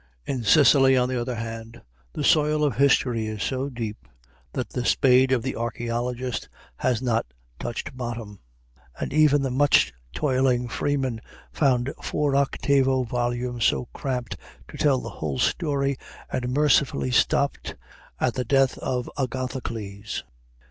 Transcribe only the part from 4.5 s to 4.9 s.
that the